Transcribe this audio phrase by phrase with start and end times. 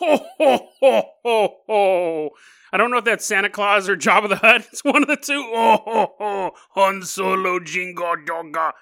[0.00, 0.68] Ho, ho,
[1.22, 2.30] ho, ho.
[2.72, 4.66] I don't know if that's Santa Claus or Jabba the Hutt.
[4.72, 5.50] It's one of the two.
[5.54, 6.50] Oh, ho, ho.
[6.70, 8.72] Han Solo Jingo Donga.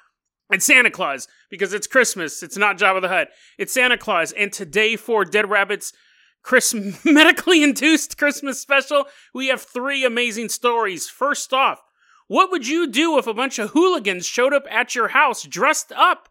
[0.51, 2.43] It's Santa Claus because it's Christmas.
[2.43, 3.29] It's not Jabba the Hutt.
[3.59, 4.33] It's Santa Claus.
[4.33, 5.93] And today for Dead Rabbits
[6.43, 11.09] Chris medically induced Christmas special, we have three amazing stories.
[11.09, 11.82] First off,
[12.29, 15.93] what would you do if a bunch of hooligans showed up at your house dressed
[15.93, 16.29] up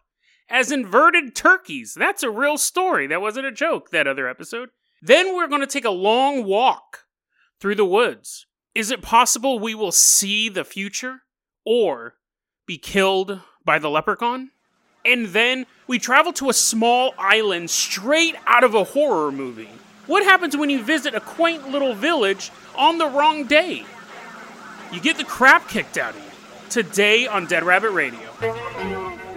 [0.48, 1.94] as inverted turkeys?
[1.94, 3.06] That's a real story.
[3.06, 4.70] That wasn't a joke, that other episode.
[5.00, 7.04] Then we're going to take a long walk
[7.60, 8.46] through the woods.
[8.74, 11.22] Is it possible we will see the future
[11.64, 12.14] or
[12.66, 14.50] be killed by the leprechaun?
[15.04, 19.70] And then we travel to a small island straight out of a horror movie.
[20.06, 23.84] What happens when you visit a quaint little village on the wrong day?
[24.92, 26.30] You get the crap kicked out of you.
[26.70, 29.27] Today on Dead Rabbit Radio.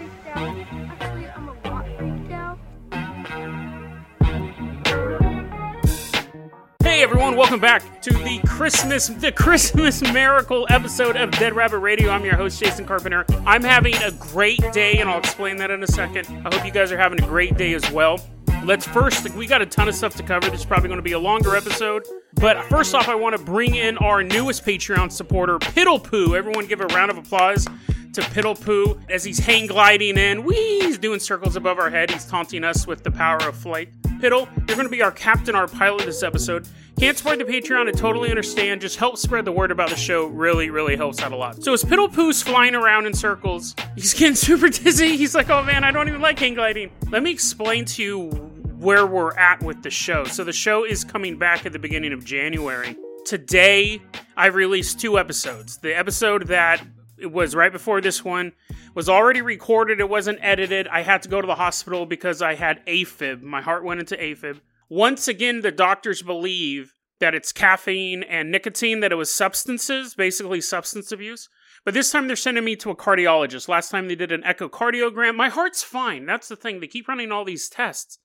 [7.02, 12.12] Hey everyone, welcome back to the Christmas the Christmas miracle episode of Dead Rabbit Radio.
[12.12, 13.26] I'm your host Jason Carpenter.
[13.44, 16.27] I'm having a great day and I'll explain that in a second.
[16.46, 18.20] I hope you guys are having a great day as well.
[18.63, 20.48] Let's first, we got a ton of stuff to cover.
[20.52, 22.05] This is probably going to be a longer episode.
[22.35, 26.35] But first off, I want to bring in our newest Patreon supporter, Piddle Poo.
[26.35, 30.44] Everyone give a round of applause to Piddle Poo as he's hang gliding in.
[30.44, 30.82] Whee!
[30.82, 32.12] He's doing circles above our head.
[32.12, 33.90] He's taunting us with the power of flight.
[34.20, 36.68] Piddle, you're going to be our captain, our pilot this episode.
[37.00, 38.82] Can't support the Patreon, I totally understand.
[38.82, 40.28] Just help spread the word about the show.
[40.28, 41.64] Really, really helps out a lot.
[41.64, 45.18] So as Piddle Poo's flying around in circles, he's getting super dizzy.
[45.18, 46.92] He's like, oh man, I don't even like hang gliding.
[47.10, 48.30] Let me explain to you
[48.78, 50.26] where we're at with the show.
[50.26, 52.96] So the show is coming back at the beginning of January.
[53.26, 54.02] Today,
[54.36, 55.78] I released two episodes.
[55.78, 56.86] The episode that
[57.18, 58.54] it was right before this one
[58.96, 60.88] was already recorded, it wasn't edited.
[60.88, 63.42] I had to go to the hospital because I had AFib.
[63.42, 64.59] My heart went into AFib.
[64.92, 70.59] Once again, the doctors believe that it's caffeine and nicotine, that it was substances, basically
[70.59, 71.47] substance abuse.
[71.86, 73.69] But this time they're sending me to a cardiologist.
[73.69, 75.38] Last time they did an echocardiogram.
[75.38, 76.25] My heart's fine.
[76.25, 76.81] That's the thing.
[76.81, 78.19] They keep running all these tests.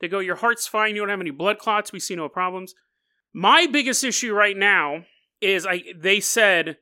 [0.00, 0.94] They go, Your heart's fine.
[0.94, 1.92] You don't have any blood clots.
[1.92, 2.72] We see no problems.
[3.34, 5.04] My biggest issue right now
[5.42, 6.78] is I they said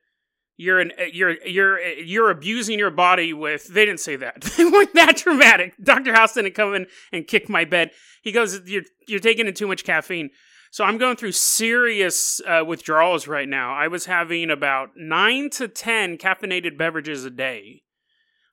[0.57, 4.45] you're an you're you're you're abusing your body with they didn't say that.
[4.57, 5.75] They weren't that dramatic.
[5.83, 7.91] Dr house didn't come in and kick my bed.
[8.23, 10.31] He goes you're you're taking in too much caffeine.
[10.71, 13.75] So i'm going through serious uh, withdrawals right now.
[13.75, 17.83] I was having about 9 to 10 caffeinated beverages a day.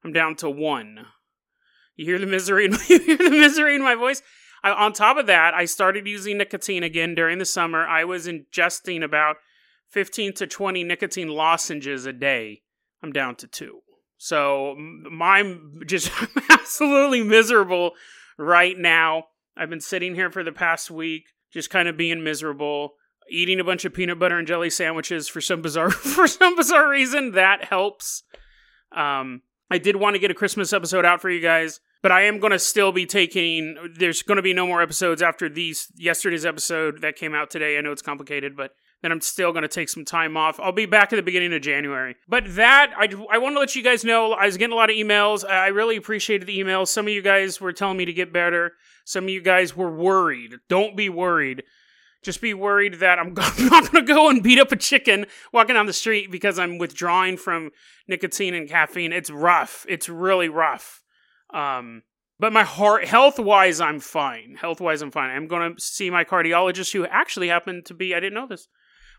[0.03, 1.05] I'm down to one.
[1.95, 4.21] You hear the misery in, you hear the misery in my voice?
[4.63, 7.87] I, on top of that i started using nicotine again during the summer.
[7.87, 9.37] I was ingesting about
[9.91, 12.61] 15 to 20 nicotine lozenges a day.
[13.03, 13.79] I'm down to two.
[14.17, 14.75] So
[15.21, 16.11] I'm just
[16.49, 17.91] absolutely miserable
[18.37, 19.25] right now.
[19.57, 22.93] I've been sitting here for the past week, just kind of being miserable,
[23.29, 26.89] eating a bunch of peanut butter and jelly sandwiches for some bizarre for some bizarre
[26.89, 27.31] reason.
[27.31, 28.23] That helps.
[28.95, 32.23] Um, I did want to get a Christmas episode out for you guys, but I
[32.23, 33.75] am going to still be taking.
[33.97, 37.77] There's going to be no more episodes after these yesterday's episode that came out today.
[37.77, 40.59] I know it's complicated, but then I'm still going to take some time off.
[40.59, 42.15] I'll be back at the beginning of January.
[42.27, 44.89] But that, I, I want to let you guys know, I was getting a lot
[44.89, 45.47] of emails.
[45.47, 46.89] I really appreciated the emails.
[46.89, 48.73] Some of you guys were telling me to get better.
[49.05, 50.55] Some of you guys were worried.
[50.69, 51.63] Don't be worried.
[52.23, 55.73] Just be worried that I'm not going to go and beat up a chicken walking
[55.73, 57.71] down the street because I'm withdrawing from
[58.07, 59.11] nicotine and caffeine.
[59.11, 59.85] It's rough.
[59.89, 61.01] It's really rough.
[61.51, 62.03] Um,
[62.39, 64.55] but my heart, health wise, I'm fine.
[64.59, 65.29] Health wise, I'm fine.
[65.29, 68.67] I'm going to see my cardiologist, who actually happened to be, I didn't know this,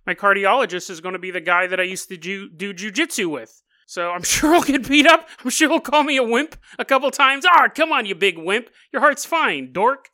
[0.07, 3.31] my cardiologist is going to be the guy that I used to do, do jujitsu
[3.31, 3.63] with.
[3.87, 5.29] So I'm sure I'll get beat up.
[5.45, 7.45] I'm sure he'll call me a wimp a couple times.
[7.47, 8.71] Ah, come on, you big wimp.
[8.93, 10.09] Your heart's fine, dork.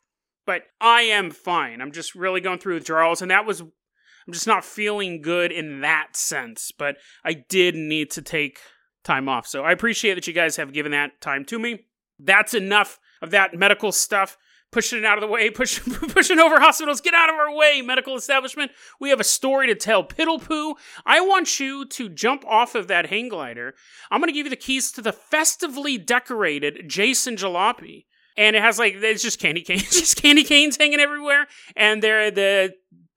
[0.45, 1.79] But I am fine.
[1.81, 3.61] I'm just really going through withdrawals, and that was.
[3.61, 6.71] I'm just not feeling good in that sense.
[6.75, 8.59] But I did need to take
[9.03, 9.47] time off.
[9.47, 11.85] So I appreciate that you guys have given that time to me.
[12.19, 14.37] That's enough of that medical stuff
[14.71, 17.01] pushing it out of the way, push, pushing over hospitals.
[17.01, 18.71] Get out of our way, medical establishment.
[18.99, 20.03] We have a story to tell.
[20.03, 23.73] Piddle poo, I want you to jump off of that hang glider.
[24.11, 28.05] I'm going to give you the keys to the festively decorated Jason Jalopy.
[28.37, 31.47] And it has like, it's just candy canes, just candy canes hanging everywhere.
[31.75, 32.73] And there, the,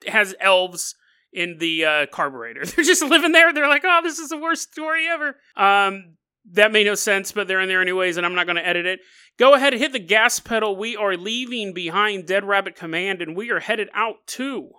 [0.07, 0.95] has elves
[1.33, 2.65] in the uh, carburetor.
[2.67, 3.53] They're just living there.
[3.53, 5.37] They're like, oh, this is the worst story ever.
[5.57, 6.17] Um,
[6.51, 8.87] that made no sense, but they're in there anyways, and I'm not going to edit
[8.87, 9.01] it.
[9.39, 10.77] Go ahead hit the gas pedal.
[10.77, 14.71] We are leaving behind Dead Rabbit Command, and we are headed out to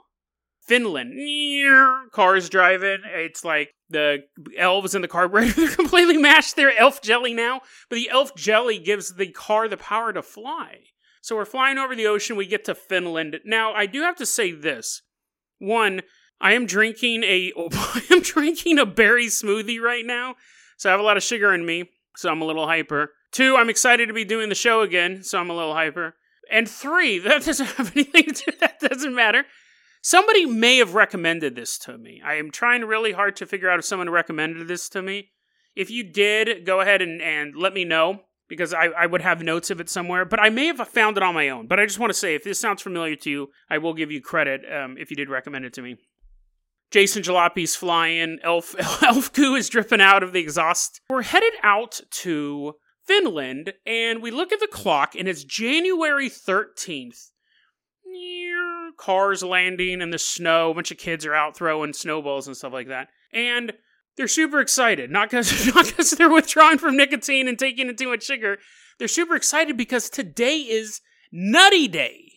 [0.61, 1.13] Finland.
[2.11, 2.99] Cars driving.
[3.05, 4.23] It's like the
[4.57, 5.53] elves in the carburetor.
[5.55, 6.55] They're completely mashed.
[6.55, 10.79] They're elf jelly now, but the elf jelly gives the car the power to fly.
[11.21, 12.35] So we're flying over the ocean.
[12.35, 13.39] We get to Finland.
[13.45, 15.01] Now, I do have to say this.
[15.57, 16.01] One,
[16.41, 20.35] I am drinking a I am drinking a berry smoothie right now.
[20.77, 23.11] So I have a lot of sugar in me, so I'm a little hyper.
[23.31, 26.15] Two, I'm excited to be doing the show again, so I'm a little hyper.
[26.51, 29.45] And three, that doesn't have anything to that doesn't matter.
[30.01, 32.21] Somebody may have recommended this to me.
[32.23, 35.29] I am trying really hard to figure out if someone recommended this to me.
[35.75, 39.41] If you did, go ahead and, and let me know because I, I would have
[39.41, 40.25] notes of it somewhere.
[40.25, 41.67] But I may have found it on my own.
[41.67, 44.11] But I just want to say, if this sounds familiar to you, I will give
[44.11, 45.95] you credit um, if you did recommend it to me.
[46.93, 48.37] Jason Jalopy's flying.
[48.43, 51.01] Elf Elf goo is dripping out of the exhaust.
[51.09, 52.75] We're headed out to
[53.07, 57.31] Finland, and we look at the clock, and it's January 13th.
[58.95, 60.69] Cars landing in the snow.
[60.69, 63.07] A bunch of kids are out throwing snowballs and stuff like that.
[63.33, 63.73] And
[64.15, 65.09] they're super excited.
[65.09, 68.59] Not because not because they're withdrawing from nicotine and taking in too much sugar.
[68.99, 71.01] They're super excited because today is
[71.31, 72.33] Nutty Day.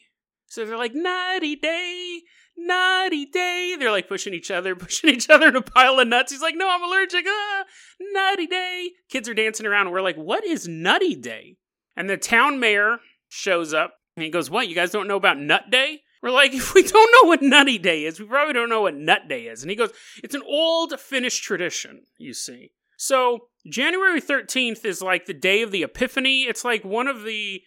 [0.46, 2.22] So they're like, Nutty Day,
[2.56, 3.76] Nutty Day.
[3.78, 6.32] They're like pushing each other, pushing each other in a pile of nuts.
[6.32, 7.24] He's like, No, I'm allergic.
[7.28, 7.64] Ah,
[8.00, 8.90] Nutty Day.
[9.08, 9.90] Kids are dancing around.
[9.90, 11.56] We're like, What is Nutty Day?
[11.96, 12.98] And the town mayor
[13.28, 14.68] shows up and he goes, What?
[14.68, 16.00] You guys don't know about Nut Day?
[16.22, 18.94] We're like, if we don't know what Nutty Day is, we probably don't know what
[18.94, 19.62] Nut Day is.
[19.62, 19.92] And he goes,
[20.22, 22.72] It's an old Finnish tradition, you see.
[22.96, 26.42] So January 13th is like the day of the Epiphany.
[26.42, 27.60] It's like one of the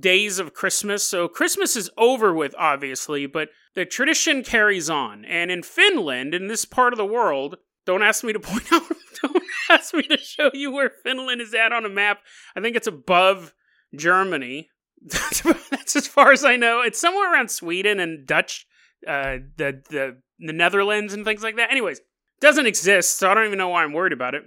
[0.00, 1.04] days of Christmas.
[1.04, 5.24] So Christmas is over with, obviously, but the tradition carries on.
[5.24, 7.56] And in Finland, in this part of the world,
[7.86, 8.82] don't ask me to point out,
[9.22, 12.18] don't ask me to show you where Finland is at on a map.
[12.56, 13.54] I think it's above
[13.96, 14.68] Germany.
[15.02, 16.80] That's as far as I know.
[16.82, 18.66] It's somewhere around Sweden and Dutch,
[19.06, 21.70] uh, the the the Netherlands and things like that.
[21.70, 22.00] Anyways,
[22.40, 24.42] doesn't exist, so I don't even know why I'm worried about it.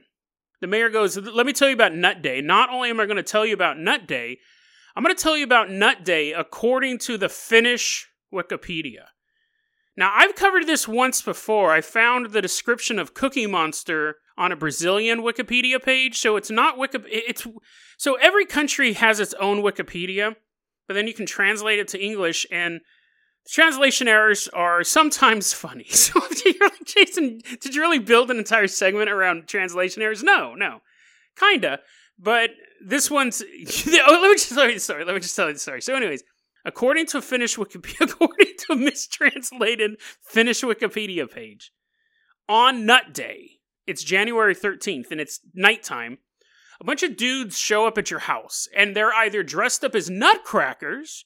[0.59, 2.41] The mayor goes, "Let me tell you about Nut Day.
[2.41, 4.39] Not only am I going to tell you about Nut Day,
[4.95, 9.05] I'm going to tell you about Nut Day according to the Finnish Wikipedia."
[9.97, 11.71] Now, I've covered this once before.
[11.71, 16.77] I found the description of Cookie Monster on a Brazilian Wikipedia page, so it's not
[16.77, 16.99] Wiki.
[17.07, 17.45] It's
[17.97, 20.35] so every country has its own Wikipedia,
[20.87, 22.81] but then you can translate it to English, and
[23.47, 25.87] translation errors are sometimes funny.
[25.91, 30.23] So you're like, Jason, did you really build an entire segment around translation errors?
[30.23, 30.81] No, no,
[31.37, 31.79] kinda.
[32.17, 32.51] But
[32.85, 33.41] this one's.
[33.41, 35.05] oh, let me just tell you the story.
[35.05, 35.81] Let me just tell you the story.
[35.81, 36.23] So, anyways,
[36.65, 41.71] according to Finnish Wikipedia, according to mistranslated Finnish Wikipedia page,
[42.47, 46.19] on Nut Day, it's January 13th and it's nighttime.
[46.79, 50.09] A bunch of dudes show up at your house and they're either dressed up as
[50.09, 51.25] nutcrackers.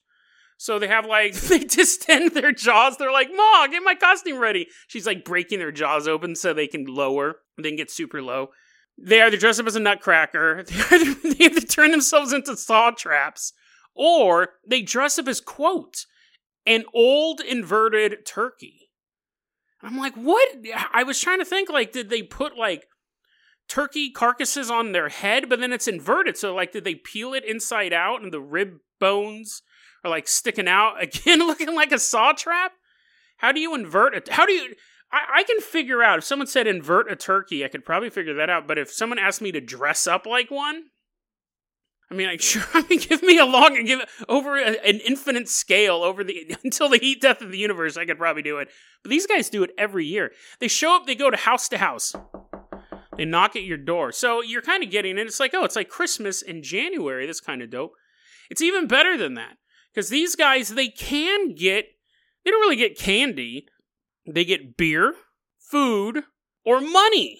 [0.57, 2.97] So they have like, they distend their jaws.
[2.97, 4.67] They're like, Ma, get my costume ready.
[4.87, 8.49] She's like breaking their jaws open so they can lower, then get super low.
[8.97, 12.91] They either dress up as a nutcracker, they either, they either turn themselves into saw
[12.91, 13.53] traps,
[13.93, 16.05] or they dress up as, quote,
[16.65, 18.89] an old inverted turkey.
[19.81, 20.49] I'm like, what?
[20.91, 22.87] I was trying to think, like, did they put like
[23.67, 26.37] turkey carcasses on their head, but then it's inverted?
[26.37, 29.61] So, like, did they peel it inside out and the rib bones
[30.03, 32.71] are like sticking out again, looking like a saw trap?
[33.37, 34.29] How do you invert it?
[34.29, 34.73] How do you?
[35.15, 38.33] I, I can figure out if someone said invert a turkey, I could probably figure
[38.33, 38.67] that out.
[38.67, 40.85] But if someone asked me to dress up like one,
[42.11, 42.63] I mean, like, sure.
[42.73, 46.55] I mean, give me a long, and give over a, an infinite scale over the
[46.63, 47.95] until the heat death of the universe.
[47.95, 48.69] I could probably do it,
[49.03, 50.31] but these guys do it every year.
[50.59, 51.05] They show up.
[51.05, 52.13] They go to house to house.
[53.15, 54.11] They knock at your door.
[54.11, 55.25] So you're kind of getting it.
[55.25, 57.25] It's like, oh, it's like Christmas in January.
[57.25, 57.93] That's kind of dope.
[58.49, 59.55] It's even better than that
[59.93, 61.85] because these guys they can get.
[62.43, 63.65] They don't really get candy.
[64.27, 65.13] They get beer,
[65.59, 66.23] food,
[66.65, 67.39] or money.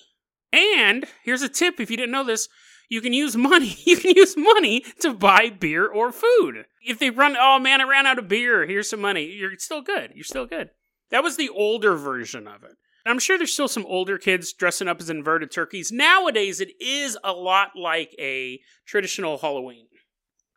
[0.51, 2.47] And here's a tip if you didn't know this
[2.89, 3.75] you can use money.
[3.85, 6.65] You can use money to buy beer or food.
[6.81, 8.65] If they run, oh man, I ran out of beer.
[8.65, 9.25] Here's some money.
[9.25, 10.11] You're still good.
[10.15, 10.69] You're still good.
[11.11, 12.77] That was the older version of it.
[13.05, 15.91] I'm sure there's still some older kids dressing up as inverted turkeys.
[15.91, 19.87] Nowadays, it is a lot like a traditional Halloween,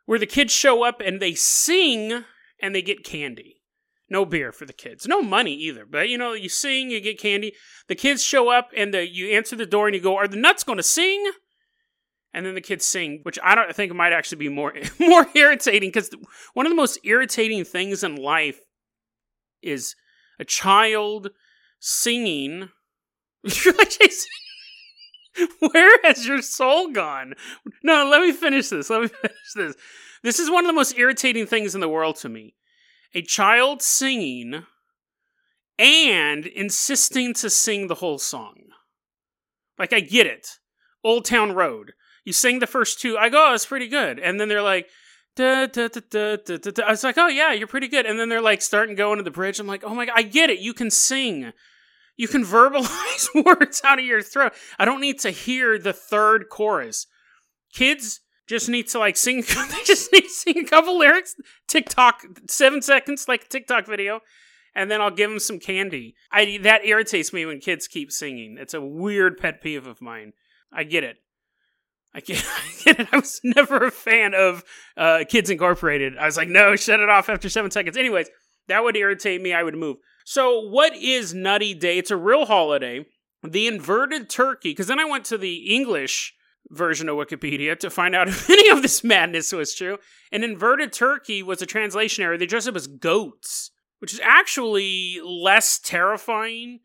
[0.05, 2.23] where the kids show up and they sing
[2.59, 3.58] and they get candy.
[4.09, 5.07] No beer for the kids.
[5.07, 5.85] No money either.
[5.85, 7.53] But you know, you sing, you get candy.
[7.87, 10.37] The kids show up and the, you answer the door and you go, Are the
[10.37, 11.31] nuts going to sing?
[12.33, 15.89] and then the kids sing, which I don't think might actually be more more irritating
[15.89, 16.11] because
[16.53, 18.59] one of the most irritating things in life
[19.61, 19.95] is
[20.39, 21.31] a child
[21.79, 22.69] singing.
[25.59, 27.35] Where has your soul gone?
[27.83, 28.89] No, let me finish this.
[28.89, 29.75] Let me finish this.
[30.21, 32.55] This is one of the most irritating things in the world to me.
[33.13, 34.63] A child singing
[35.77, 38.55] and insisting to sing the whole song.
[39.77, 40.47] Like, I get it.
[41.03, 41.93] Old Town Road.
[42.25, 43.17] You sing the first two.
[43.17, 44.19] I go, oh, it's pretty good.
[44.19, 44.87] And then they're like,
[45.39, 46.83] Da, da, da, da, da, da.
[46.83, 48.05] I was like, oh yeah, you're pretty good.
[48.05, 49.57] And then they're like starting going to the bridge.
[49.57, 50.59] I'm like, oh my god, I get it.
[50.59, 51.53] You can sing.
[52.17, 54.51] You can verbalize words out of your throat.
[54.77, 57.07] I don't need to hear the third chorus.
[57.73, 59.41] Kids just need to like sing.
[59.71, 61.35] they just need to sing a couple lyrics.
[61.67, 64.21] TikTok, seven seconds, like a TikTok video,
[64.75, 66.15] and then I'll give them some candy.
[66.31, 68.57] I that irritates me when kids keep singing.
[68.59, 70.33] It's a weird pet peeve of mine.
[70.73, 71.17] I get it.
[72.13, 73.07] I get, I get it.
[73.11, 74.63] I was never a fan of
[74.97, 76.17] uh, Kids Incorporated.
[76.17, 77.97] I was like, no, shut it off after seven seconds.
[77.97, 78.29] Anyways,
[78.67, 79.53] that would irritate me.
[79.53, 79.97] I would move.
[80.25, 81.99] So, what is Nutty Day?
[81.99, 83.05] It's a real holiday.
[83.47, 86.33] The inverted turkey, because then I went to the English
[86.69, 89.97] version of Wikipedia to find out if any of this madness was true.
[90.31, 92.37] An inverted turkey was a translation error.
[92.37, 96.79] They dressed up as goats, which is actually less terrifying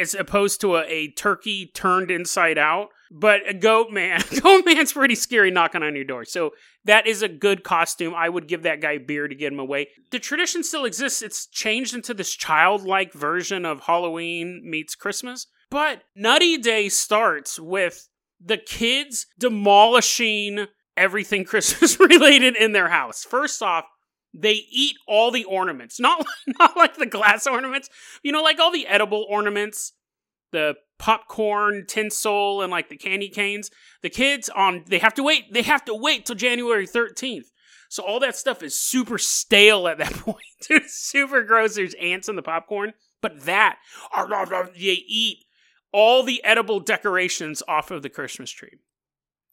[0.00, 2.88] as opposed to a, a turkey turned inside out.
[3.14, 6.24] But a goat man, goat man's pretty scary knocking on your door.
[6.24, 6.52] So
[6.84, 8.14] that is a good costume.
[8.14, 9.88] I would give that guy beer to get him away.
[10.10, 11.20] The tradition still exists.
[11.20, 15.46] It's changed into this childlike version of Halloween meets Christmas.
[15.70, 18.08] But Nutty Day starts with
[18.44, 23.24] the kids demolishing everything Christmas related in their house.
[23.24, 23.84] First off,
[24.34, 26.24] they eat all the ornaments, not
[26.58, 27.88] not like the glass ornaments,
[28.22, 29.92] you know, like all the edible ornaments,
[30.52, 33.70] the popcorn, tinsel, and like the candy canes.
[34.02, 35.52] The kids on they have to wait.
[35.52, 37.50] They have to wait till January thirteenth.
[37.88, 40.38] So all that stuff is super stale at that point.
[40.70, 41.74] It's super gross.
[41.74, 43.78] There's ants in the popcorn, but that
[44.16, 45.44] they eat
[45.92, 48.78] all the edible decorations off of the Christmas tree.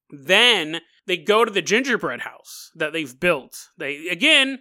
[0.10, 3.70] Then they go to the gingerbread house that they've built.
[3.78, 4.60] They again,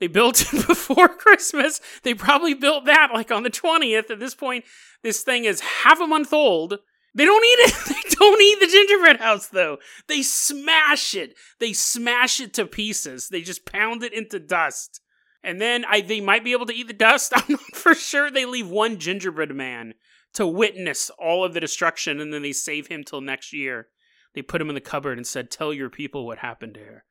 [0.00, 1.80] they built it before Christmas.
[2.02, 4.10] They probably built that like on the 20th.
[4.10, 4.64] At this point,
[5.02, 6.78] this thing is half a month old.
[7.14, 7.74] They don't eat it.
[8.14, 9.78] They don't eat the gingerbread house though.
[10.08, 11.34] They smash it.
[11.58, 13.28] They smash it to pieces.
[13.28, 15.00] They just pound it into dust.
[15.42, 17.32] And then I, they might be able to eat the dust.
[17.36, 18.30] I'm not for sure.
[18.30, 19.94] They leave one gingerbread man
[20.34, 23.88] to witness all of the destruction, and then they save him till next year.
[24.34, 27.04] They put him in the cupboard and said, "Tell your people what happened here."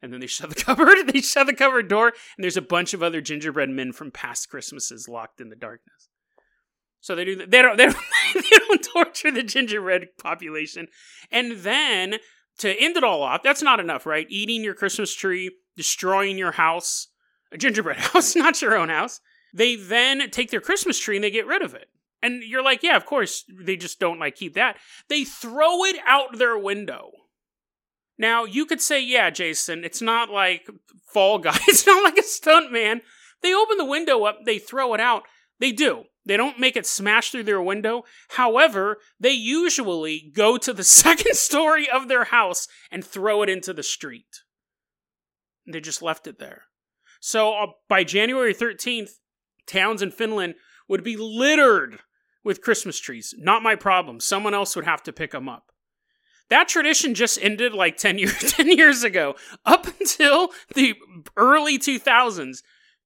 [0.00, 1.06] And then they shut the cupboard.
[1.06, 4.48] They shut the cupboard door, and there's a bunch of other gingerbread men from past
[4.48, 6.08] Christmases locked in the darkness.
[7.00, 7.46] So they do.
[7.46, 7.76] They don't.
[7.76, 7.96] They don't,
[8.34, 10.88] they don't torture the gingerbread population,
[11.30, 12.18] and then
[12.58, 14.26] to end it all off, that's not enough, right?
[14.28, 17.08] Eating your Christmas tree, destroying your house,
[17.50, 19.20] a gingerbread house, not your own house.
[19.54, 21.88] They then take their Christmas tree and they get rid of it.
[22.22, 24.76] And you're like, yeah, of course, they just don't like keep that.
[25.08, 27.10] They throw it out their window.
[28.16, 30.68] Now, you could say, yeah, Jason, it's not like
[31.12, 31.58] Fall Guy.
[31.68, 33.00] It's not like a stunt man.
[33.42, 35.24] They open the window up, they throw it out.
[35.58, 36.04] They do.
[36.24, 38.04] They don't make it smash through their window.
[38.30, 43.72] However, they usually go to the second story of their house and throw it into
[43.72, 44.42] the street.
[45.66, 46.64] They just left it there.
[47.20, 49.12] So uh, by January 13th,
[49.66, 50.54] towns in Finland
[50.88, 52.00] would be littered
[52.44, 53.34] with Christmas trees.
[53.38, 54.20] Not my problem.
[54.20, 55.72] Someone else would have to pick them up.
[56.48, 59.36] That tradition just ended like 10 years 10 years ago.
[59.64, 60.94] Up until the
[61.36, 62.58] early 2000s,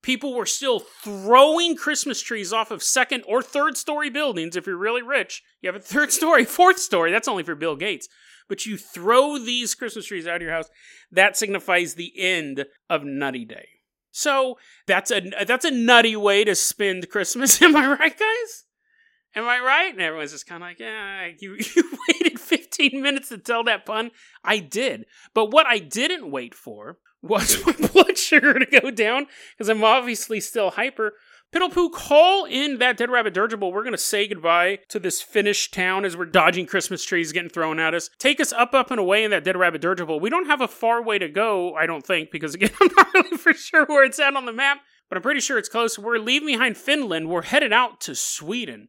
[0.02, 4.76] people were still throwing Christmas trees off of second or third story buildings if you're
[4.76, 5.42] really rich.
[5.60, 8.08] You have a third story, fourth story, that's only for Bill Gates.
[8.48, 10.70] But you throw these Christmas trees out of your house,
[11.10, 13.68] that signifies the end of Nutty Day.
[14.12, 18.64] So, that's a that's a nutty way to spend Christmas, am I right, guys?
[19.36, 19.92] Am I right?
[19.92, 23.84] And everyone's just kind of like, yeah, you, you waited 15 minutes to tell that
[23.84, 24.10] pun.
[24.42, 25.04] I did.
[25.34, 29.26] But what I didn't wait for was my blood sugar to go down
[29.56, 31.12] because I'm obviously still hyper.
[31.52, 33.72] Piddlepoo, call in that Dead Rabbit Dirigible.
[33.72, 37.50] We're going to say goodbye to this Finnish town as we're dodging Christmas trees getting
[37.50, 38.10] thrown at us.
[38.18, 40.18] Take us up, up, and away in that Dead Rabbit Dirigible.
[40.18, 43.14] We don't have a far way to go, I don't think, because again, I'm not
[43.14, 45.98] really for sure where it's at on the map, but I'm pretty sure it's close.
[45.98, 47.28] We're leaving behind Finland.
[47.28, 48.88] We're headed out to Sweden.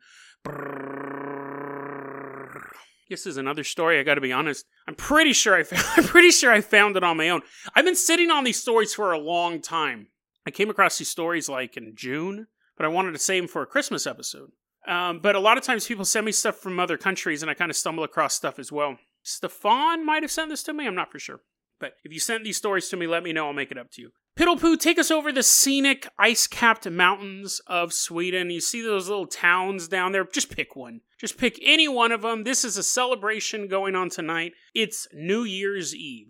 [3.10, 4.00] This is another story.
[4.00, 4.66] I got to be honest.
[4.88, 7.42] I'm pretty sure I found, I'm pretty sure I found it on my own.
[7.74, 10.08] I've been sitting on these stories for a long time.
[10.46, 13.62] I came across these stories like in June, but I wanted to save them for
[13.62, 14.52] a Christmas episode.
[14.88, 17.54] Um, but a lot of times people send me stuff from other countries, and I
[17.54, 18.98] kind of stumble across stuff as well.
[19.24, 20.88] Stefan might have sent this to me.
[20.88, 21.42] I'm not for sure.
[21.80, 23.48] But if you sent these stories to me, let me know.
[23.48, 24.12] I'll make it up to you.
[24.38, 28.52] Piddlepoo, take us over the scenic, ice capped mountains of Sweden.
[28.52, 30.24] You see those little towns down there?
[30.26, 31.02] Just pick one.
[31.20, 32.44] Just pick any one of them.
[32.44, 34.54] This is a celebration going on tonight.
[34.76, 36.28] It's New Year's Eve.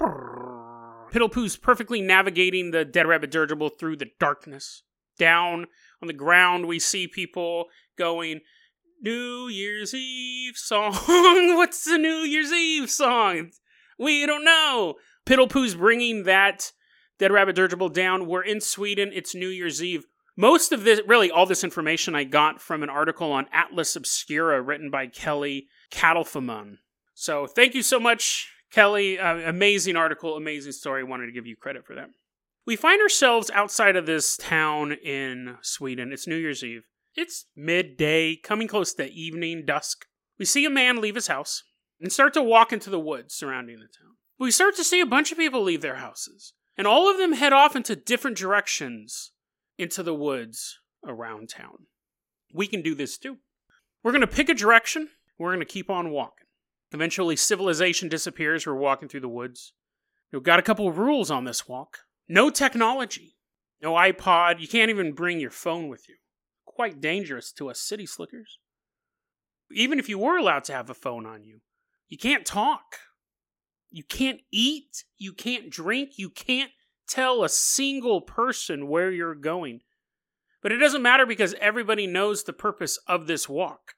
[0.00, 4.82] Piddlepoo's perfectly navigating the Dead Rabbit Dirigible through the darkness.
[5.18, 5.66] Down
[6.00, 7.66] on the ground, we see people
[7.98, 8.40] going,
[9.02, 10.94] New Year's Eve song.
[11.56, 13.50] What's the New Year's Eve song?
[13.98, 14.94] We don't know.
[15.26, 16.72] Piddlepoo's bringing that
[17.20, 18.26] Dead Rabbit dirigible down.
[18.26, 19.10] We're in Sweden.
[19.12, 20.06] It's New Year's Eve.
[20.38, 24.62] Most of this, really, all this information I got from an article on Atlas Obscura
[24.62, 26.78] written by Kelly Catalfamo.
[27.12, 29.18] So thank you so much, Kelly.
[29.18, 31.04] Uh, amazing article, amazing story.
[31.04, 32.08] Wanted to give you credit for that.
[32.66, 36.14] We find ourselves outside of this town in Sweden.
[36.14, 36.84] It's New Year's Eve.
[37.14, 40.06] It's midday, coming close to evening, dusk.
[40.38, 41.64] We see a man leave his house
[42.00, 44.16] and start to walk into the woods surrounding the town.
[44.38, 47.34] We start to see a bunch of people leave their houses, and all of them
[47.34, 49.32] head off into different directions
[49.76, 51.88] into the woods around town.
[52.54, 53.36] We can do this too.
[54.02, 56.46] We're going to pick a direction, we're going to keep on walking.
[56.90, 58.66] Eventually, civilization disappears.
[58.66, 59.74] We're walking through the woods.
[60.32, 61.98] We've got a couple rules on this walk
[62.30, 63.36] no technology,
[63.82, 64.60] no iPod.
[64.60, 66.14] You can't even bring your phone with you.
[66.64, 68.56] Quite dangerous to us city slickers.
[69.70, 71.60] Even if you were allowed to have a phone on you,
[72.08, 72.96] you can't talk.
[73.90, 75.04] You can't eat.
[75.18, 76.12] You can't drink.
[76.16, 76.70] You can't
[77.08, 79.80] tell a single person where you're going.
[80.62, 83.94] But it doesn't matter because everybody knows the purpose of this walk.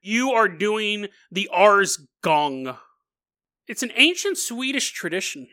[0.00, 2.76] You are doing the Ars Gong.
[3.66, 5.48] It's an ancient Swedish tradition.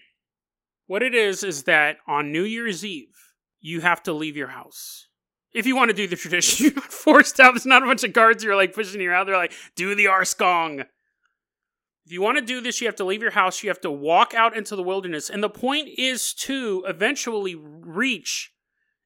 [0.88, 5.08] What it is is that on New Year's Eve, you have to leave your house.
[5.54, 7.56] If you want to do the tradition, you're not forced out.
[7.56, 9.26] It's not a bunch of guards who are like pushing you out.
[9.26, 10.86] They're like, do the Arsgång.
[12.06, 13.64] If you want to do this, you have to leave your house.
[13.64, 15.30] You have to walk out into the wilderness.
[15.30, 18.52] And the point is to eventually reach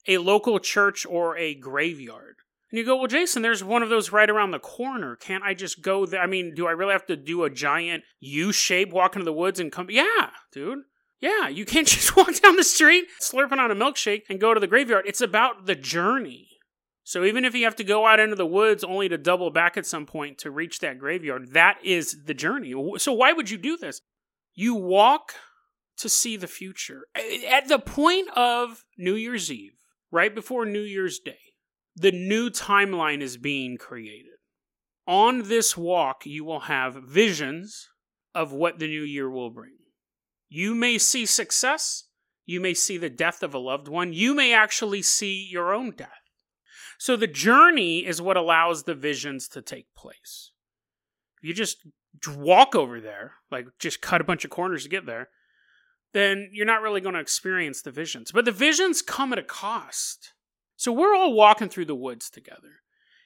[0.08, 2.36] a local church or a graveyard.
[2.72, 5.16] And you go, well, Jason, there's one of those right around the corner.
[5.16, 6.22] Can't I just go there?
[6.22, 9.34] I mean, do I really have to do a giant U shape walk into the
[9.34, 9.88] woods and come?
[9.90, 10.80] Yeah, dude.
[11.22, 14.60] Yeah, you can't just walk down the street slurping on a milkshake and go to
[14.60, 15.06] the graveyard.
[15.08, 16.49] It's about the journey.
[17.10, 19.78] So even if you have to go out into the woods only to double back
[19.78, 22.72] at some point to reach that graveyard, that is the journey.
[23.00, 24.02] So why would you do this?
[24.54, 25.34] You walk
[25.98, 27.08] to see the future.
[27.50, 29.72] At the point of New Year's Eve,
[30.12, 31.40] right before New Year's Day,
[31.96, 34.34] the new timeline is being created.
[35.08, 37.88] On this walk, you will have visions
[38.36, 39.78] of what the new year will bring.
[40.48, 42.04] You may see success,
[42.46, 45.90] you may see the death of a loved one, you may actually see your own
[45.90, 46.19] death.
[47.00, 50.52] So the journey is what allows the visions to take place.
[51.42, 51.78] You just
[52.28, 55.30] walk over there, like just cut a bunch of corners to get there,
[56.14, 58.34] then you're not really going to experience the visions.
[58.34, 60.34] But the visions come at a cost.
[60.76, 62.82] So we're all walking through the woods together.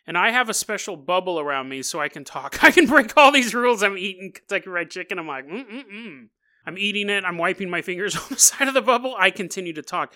[0.06, 2.60] And I have a special bubble around me so I can talk.
[2.64, 3.82] I can break all these rules.
[3.82, 5.18] I'm eating Kentucky Fried Chicken.
[5.18, 6.28] I'm like, mm-mm-mm.
[6.66, 7.24] I'm eating it.
[7.26, 9.16] I'm wiping my fingers on the side of the bubble.
[9.18, 10.14] I continue to talk.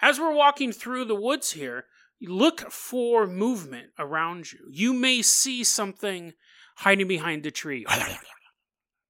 [0.00, 1.84] As we're walking through the woods here,
[2.22, 4.60] look for movement around you.
[4.70, 6.32] You may see something
[6.76, 7.86] hiding behind a tree.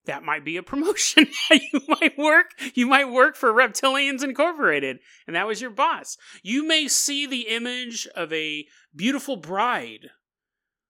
[0.08, 1.28] that might be a promotion.
[1.50, 6.16] you might work, you might work for Reptilians Incorporated, and that was your boss.
[6.42, 8.66] You may see the image of a
[8.96, 10.08] beautiful bride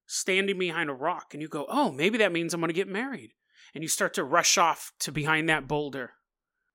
[0.07, 2.89] standing behind a rock, and you go, "Oh, maybe that means I'm going to get
[2.89, 3.33] married."
[3.75, 6.13] And you start to rush off to behind that boulder,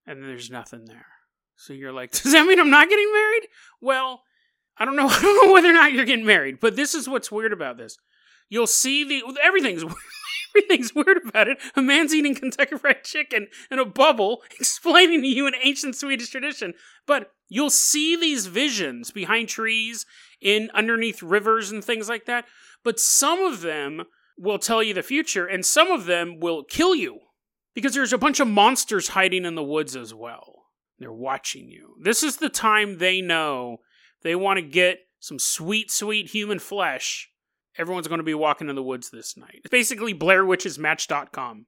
[0.06, 1.08] and there's nothing there.
[1.56, 3.48] So you're like, "Does that mean I'm not getting married?"
[3.82, 4.24] Well,
[4.78, 5.08] I don't know.
[5.12, 7.78] I don't know whether or not you're getting married, but this is what's weird about
[7.78, 7.98] this.
[8.50, 9.84] You'll see the everything's
[10.56, 11.58] everything's weird about it.
[11.76, 16.30] A man's eating Kentucky Fried Chicken in a bubble, explaining to you an ancient Swedish
[16.30, 16.74] tradition.
[17.08, 20.06] But you'll see these visions behind trees,
[20.44, 22.46] in underneath rivers and things like that.
[22.84, 24.04] But some of them
[24.38, 27.20] will tell you the future, and some of them will kill you
[27.74, 30.66] because there's a bunch of monsters hiding in the woods as well.
[31.00, 31.96] They're watching you.
[32.02, 33.78] This is the time they know
[34.24, 37.30] they want to get some sweet, sweet human flesh,
[37.78, 39.62] everyone's going to be walking in the woods this night.
[39.64, 41.66] It's basically BlairWitchesMatch.com.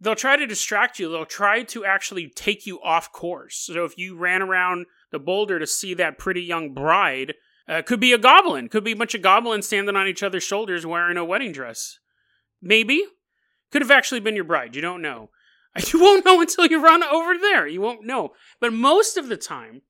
[0.00, 1.10] They'll try to distract you.
[1.10, 3.56] They'll try to actually take you off course.
[3.56, 7.34] So if you ran around the boulder to see that pretty young bride,
[7.68, 8.68] uh, could be a goblin.
[8.68, 11.98] Could be a bunch of goblins standing on each other's shoulders wearing a wedding dress.
[12.62, 13.04] Maybe.
[13.72, 14.74] Could have actually been your bride.
[14.76, 15.30] You don't know.
[15.92, 17.68] You won't know until you run over there.
[17.68, 18.30] You won't know.
[18.60, 19.82] But most of the time,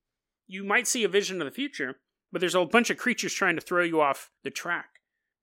[0.49, 1.97] you might see a vision of the future,
[2.33, 4.87] but there's a bunch of creatures trying to throw you off the track.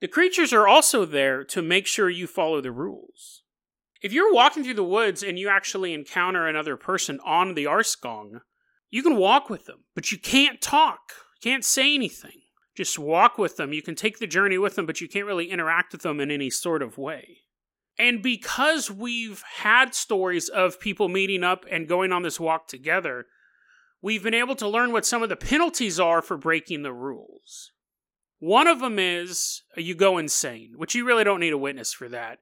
[0.02, 3.44] The creatures are also there to make sure you follow the rules.
[4.02, 8.42] If you're walking through the woods and you actually encounter another person on the Arsgång,
[8.90, 11.00] you can walk with them, but you can't talk.
[11.42, 12.42] Can't say anything.
[12.76, 13.72] Just walk with them.
[13.72, 16.30] You can take the journey with them, but you can't really interact with them in
[16.30, 17.38] any sort of way.
[17.98, 23.28] And because we've had stories of people meeting up and going on this walk together,
[24.06, 27.72] we've been able to learn what some of the penalties are for breaking the rules.
[28.38, 31.92] One of them is uh, you go insane, which you really don't need a witness
[31.92, 32.38] for that.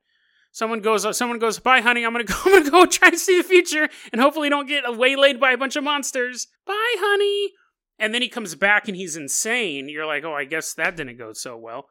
[0.51, 2.05] Someone goes, uh, someone goes, bye, honey.
[2.05, 2.35] I'm gonna go.
[2.45, 5.57] I'm gonna go try to see the future, and hopefully don't get waylaid by a
[5.57, 6.47] bunch of monsters.
[6.67, 7.53] Bye, honey.
[7.97, 9.87] And then he comes back and he's insane.
[9.87, 11.85] You're like, oh, I guess that didn't go so well.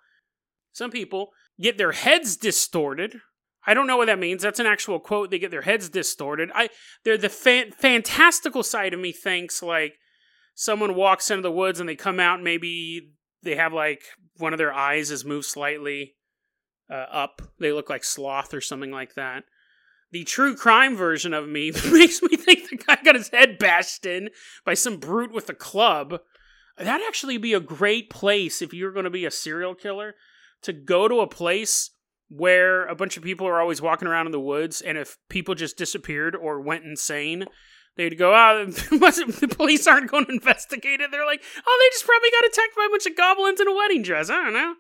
[0.73, 3.21] Some people get their heads distorted.
[3.67, 4.43] I don't know what that means.
[4.43, 5.31] That's an actual quote.
[5.31, 6.51] They get their heads distorted.
[6.55, 6.69] I,
[7.05, 9.95] they're the fan- fantastical side of me thinks like
[10.55, 12.37] someone walks into the woods and they come out.
[12.37, 14.03] And maybe they have like
[14.39, 16.15] one of their eyes is moved slightly
[16.91, 17.43] uh, up.
[17.61, 19.45] They look like sloth or something like that.
[20.11, 24.05] The true crime version of me makes me think the guy got his head bashed
[24.05, 24.31] in
[24.65, 26.21] by some brute with a club.
[26.77, 30.15] That'd actually be a great place if you're going to be a serial killer
[30.63, 31.91] to go to a place
[32.35, 35.55] where a bunch of people are always walking around in the woods, and if people
[35.55, 37.45] just disappeared or went insane,
[37.97, 41.95] they'd go, "Ah, oh, the police aren't going to investigate it." They're like, "Oh, they
[41.95, 44.55] just probably got attacked by a bunch of goblins in a wedding dress." I don't
[44.55, 44.75] know.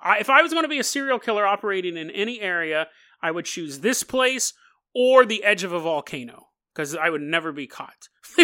[0.00, 2.88] I, if I was going to be a serial killer operating in any area,
[3.22, 4.52] I would choose this place
[4.94, 8.08] or the edge of a volcano because I would never be caught.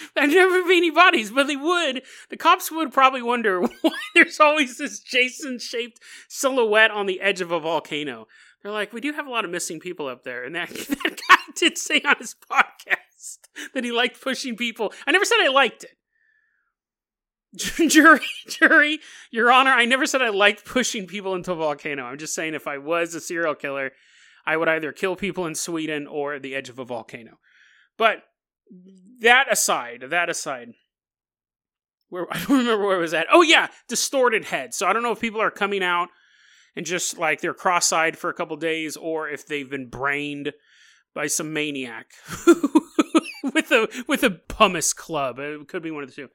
[0.14, 2.02] There'd never be any bodies, but they would.
[2.30, 7.40] The cops would probably wonder why there's always this Jason shaped silhouette on the edge
[7.40, 8.26] of a volcano.
[8.62, 10.44] They're like, we do have a lot of missing people up there.
[10.44, 13.38] And that, that guy did say on his podcast
[13.74, 14.92] that he liked pushing people.
[15.06, 15.94] I never said I liked it.
[17.88, 18.98] jury, jury,
[19.30, 22.04] Your Honor, I never said I liked pushing people into a volcano.
[22.04, 23.92] I'm just saying if I was a serial killer,
[24.44, 27.38] I would either kill people in Sweden or the edge of a volcano.
[27.96, 28.22] But
[29.20, 30.70] that aside, that aside,
[32.08, 33.26] where I don't remember where it was at.
[33.32, 34.74] Oh yeah, distorted head.
[34.74, 36.08] So I don't know if people are coming out
[36.76, 40.52] and just like they're cross-eyed for a couple days, or if they've been brained
[41.14, 42.12] by some maniac
[43.54, 45.38] with a with a pumice club.
[45.38, 46.28] It could be one of the two.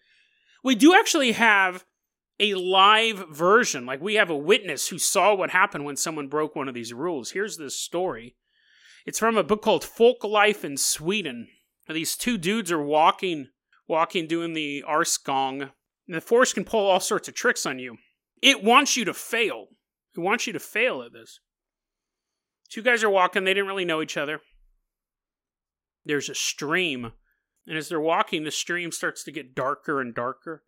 [0.63, 1.85] We do actually have
[2.39, 3.85] a live version.
[3.85, 6.93] Like we have a witness who saw what happened when someone broke one of these
[6.93, 7.31] rules.
[7.31, 8.35] Here's this story.
[9.05, 11.47] It's from a book called Folk Life in Sweden.
[11.87, 13.49] These two dudes are walking,
[13.87, 15.61] walking, doing the Arsgång.
[16.07, 17.97] And the force can pull all sorts of tricks on you.
[18.41, 19.67] It wants you to fail.
[20.15, 21.39] It wants you to fail at this.
[22.69, 23.43] Two guys are walking.
[23.43, 24.41] They didn't really know each other.
[26.05, 27.13] There's a stream
[27.67, 30.63] and as they're walking, the stream starts to get darker and darker.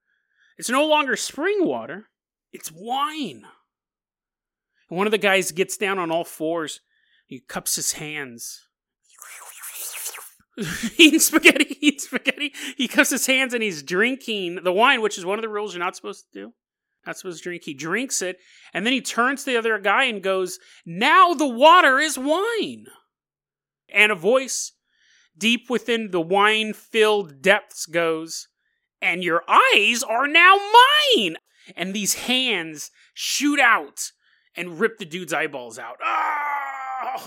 [0.57, 2.09] It's no longer spring water,
[2.53, 3.43] it's wine.
[4.89, 6.79] And one of the guys gets down on all fours.
[7.25, 8.64] He cups his hands.
[10.97, 12.53] eating spaghetti, eating spaghetti.
[12.77, 15.73] He cups his hands and he's drinking the wine, which is one of the rules
[15.73, 16.53] you're not supposed to do.
[17.05, 17.63] Not supposed to drink.
[17.65, 18.39] He drinks it,
[18.73, 22.85] and then he turns to the other guy and goes, Now the water is wine.
[23.93, 24.71] And a voice
[25.37, 28.47] deep within the wine filled depths goes,
[29.01, 31.37] and your eyes are now mine!
[31.75, 34.11] And these hands shoot out
[34.55, 35.97] and rip the dude's eyeballs out.
[36.03, 37.21] Ah!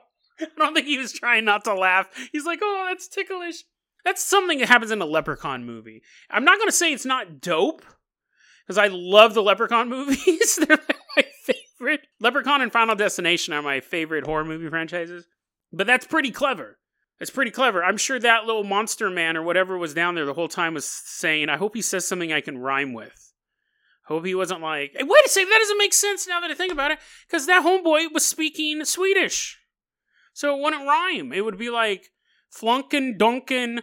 [0.40, 2.08] I don't think he was trying not to laugh.
[2.32, 3.64] He's like, oh, that's ticklish.
[4.04, 6.02] That's something that happens in a Leprechaun movie.
[6.30, 7.84] I'm not going to say it's not dope,
[8.66, 10.56] because I love the Leprechaun movies.
[10.56, 12.06] They're like my favorite.
[12.20, 15.26] Leprechaun and Final Destination are my favorite horror movie franchises.
[15.72, 16.78] But that's pretty clever.
[17.20, 17.82] It's pretty clever.
[17.82, 20.84] I'm sure that little monster man or whatever was down there the whole time was
[20.84, 23.32] saying, I hope he says something I can rhyme with.
[24.06, 26.54] Hope he wasn't like, hey, wait a second, that doesn't make sense now that I
[26.54, 29.58] think about it, because that homeboy was speaking Swedish.
[30.34, 31.32] So it wouldn't rhyme.
[31.32, 32.10] It would be like
[32.50, 33.80] flunkin' dunkin'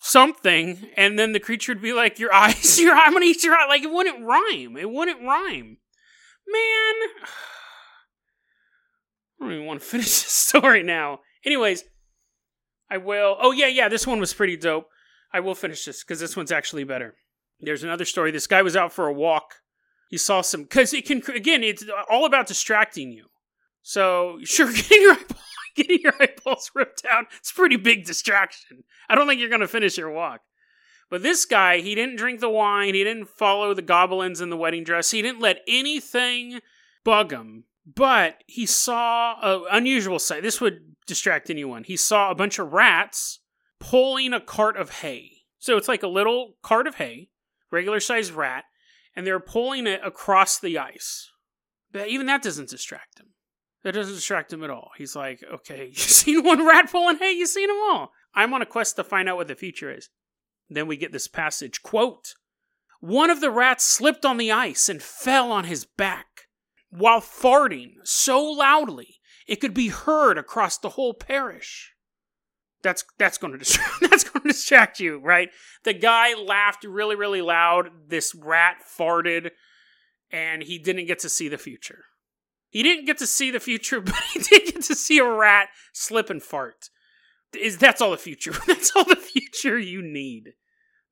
[0.00, 3.54] something, and then the creature would be like, Your eyes, your I'm gonna eat your
[3.54, 3.66] eye.
[3.68, 4.76] Like it wouldn't rhyme.
[4.76, 5.76] It wouldn't rhyme.
[6.48, 6.94] Man.
[9.40, 11.20] I don't even want to finish this story now.
[11.44, 11.84] Anyways,
[12.92, 13.36] I will.
[13.40, 14.86] Oh, yeah, yeah, this one was pretty dope.
[15.32, 17.14] I will finish this because this one's actually better.
[17.58, 18.30] There's another story.
[18.30, 19.54] This guy was out for a walk.
[20.10, 23.28] He saw some, because it can, again, it's all about distracting you.
[23.80, 25.38] So, sure, getting your, eyeball,
[25.76, 28.84] getting your eyeballs ripped out, it's a pretty big distraction.
[29.08, 30.40] I don't think you're going to finish your walk.
[31.10, 32.94] But this guy, he didn't drink the wine.
[32.94, 35.10] He didn't follow the goblins in the wedding dress.
[35.10, 36.60] He didn't let anything
[37.04, 40.42] bug him but he saw an unusual sight.
[40.42, 41.84] This would distract anyone.
[41.84, 43.40] He saw a bunch of rats
[43.80, 45.30] pulling a cart of hay.
[45.58, 47.30] So it's like a little cart of hay,
[47.70, 48.64] regular sized rat,
[49.14, 51.30] and they're pulling it across the ice.
[51.90, 53.28] But even that doesn't distract him.
[53.84, 54.90] That doesn't distract him at all.
[54.96, 57.32] He's like, okay, you've seen one rat pulling hay?
[57.32, 58.12] you've seen them all.
[58.34, 60.08] I'm on a quest to find out what the future is.
[60.70, 62.34] Then we get this passage quote,
[63.00, 66.26] One of the rats slipped on the ice and fell on his back
[66.90, 71.92] while farting so loudly it could be heard across the whole parish.
[72.82, 75.50] That's that's going to distract, that's going to distract you, right?
[75.84, 77.90] The guy laughed really really loud.
[78.08, 79.50] This rat farted,
[80.30, 82.04] and he didn't get to see the future.
[82.72, 85.68] He didn't get to see the future, but he did get to see a rat
[85.92, 86.88] slip and fart.
[87.56, 88.54] Is that's all the future?
[88.66, 90.54] that's all the future you need.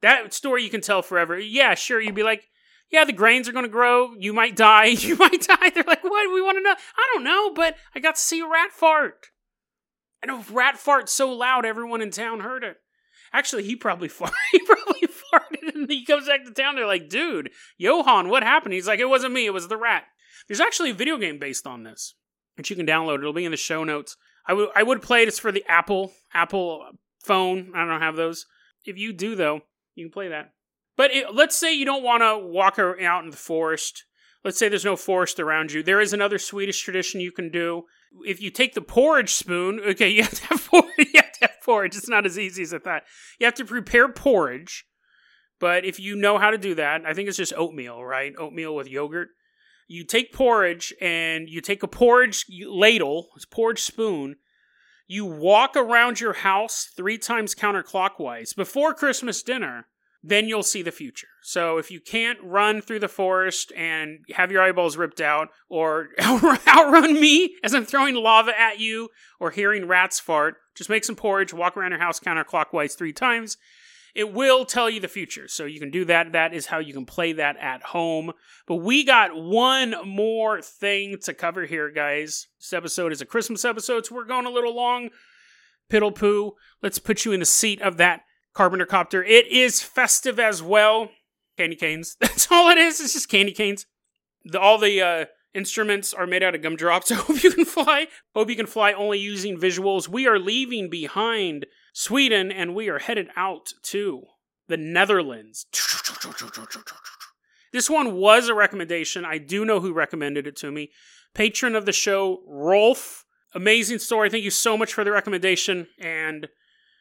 [0.00, 1.38] That story you can tell forever.
[1.38, 2.00] Yeah, sure.
[2.00, 2.48] You'd be like,
[2.90, 4.14] yeah, the grains are going to grow.
[4.18, 4.86] You might die.
[4.98, 5.70] You might die.
[5.70, 6.22] They're like, what?
[6.22, 6.74] Do we want to know.
[6.96, 9.26] I don't know, but I got to see a rat fart.
[10.22, 12.78] And a rat fart so loud, everyone in town heard it.
[13.32, 14.32] Actually, he probably farted.
[14.52, 16.74] he probably farted, and he comes back to town.
[16.74, 18.72] They're like, dude, Johan, what happened?
[18.72, 19.44] He's like, it wasn't me.
[19.44, 20.04] It was the rat.
[20.50, 22.16] There's actually a video game based on this,
[22.56, 23.20] which you can download.
[23.20, 24.16] It'll be in the show notes.
[24.48, 26.84] I would I would play this for the Apple Apple
[27.22, 27.70] phone.
[27.72, 28.46] I don't have those.
[28.84, 29.60] If you do though,
[29.94, 30.50] you can play that.
[30.96, 34.06] But it, let's say you don't want to walk out in the forest.
[34.44, 35.84] Let's say there's no forest around you.
[35.84, 37.84] There is another Swedish tradition you can do.
[38.26, 40.88] If you take the porridge spoon, okay, you have to have porridge.
[40.98, 41.96] You have to have porridge.
[41.96, 43.04] It's not as easy as I thought.
[43.38, 44.84] You have to prepare porridge.
[45.60, 48.32] But if you know how to do that, I think it's just oatmeal, right?
[48.36, 49.28] Oatmeal with yogurt.
[49.92, 54.36] You take porridge and you take a porridge ladle, porridge spoon.
[55.08, 59.86] You walk around your house three times counterclockwise before Christmas dinner
[60.22, 61.28] then you'll see the future.
[61.42, 66.08] So if you can't run through the forest and have your eyeballs ripped out, or
[66.20, 71.16] outrun me as I'm throwing lava at you, or hearing rats fart, just make some
[71.16, 73.56] porridge, walk around your house counterclockwise three times.
[74.14, 75.48] It will tell you the future.
[75.48, 76.32] So you can do that.
[76.32, 78.32] That is how you can play that at home.
[78.66, 82.48] But we got one more thing to cover here, guys.
[82.58, 85.10] This episode is a Christmas episode, so we're going a little long.
[85.90, 86.54] Piddle poo.
[86.82, 88.22] Let's put you in the seat of that
[88.54, 89.22] Carpenter Copter.
[89.22, 91.10] It is festive as well.
[91.56, 92.16] Candy canes.
[92.20, 93.00] That's all it is.
[93.00, 93.86] It's just candy canes.
[94.44, 97.10] The, all the uh, instruments are made out of gumdrops.
[97.12, 98.06] I hope you can fly.
[98.34, 100.08] Hope you can fly only using visuals.
[100.08, 104.24] We are leaving behind Sweden and we are headed out to
[104.68, 105.66] the Netherlands.
[107.72, 109.24] This one was a recommendation.
[109.24, 110.90] I do know who recommended it to me.
[111.34, 113.24] Patron of the show, Rolf.
[113.54, 114.30] Amazing story.
[114.30, 115.88] Thank you so much for the recommendation.
[115.98, 116.48] And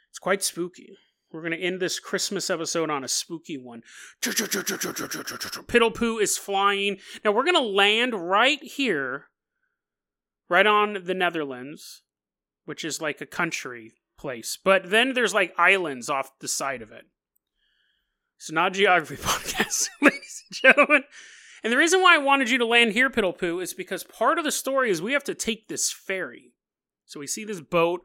[0.10, 0.98] it's quite spooky.
[1.32, 3.84] We're going to end this Christmas episode on a spooky one.
[4.22, 6.98] Piddle Poo is flying.
[7.24, 9.26] Now we're going to land right here,
[10.50, 12.02] right on the Netherlands,
[12.66, 14.58] which is like a country place.
[14.64, 17.06] But then there's like islands off the side of it.
[18.38, 21.04] It's not geography podcast, ladies and gentlemen.
[21.64, 24.38] And the reason why I wanted you to land here, Piddle Poo, is because part
[24.38, 26.54] of the story is we have to take this ferry.
[27.06, 28.02] So we see this boat